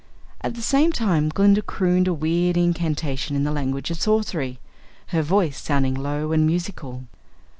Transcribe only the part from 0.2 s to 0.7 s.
At the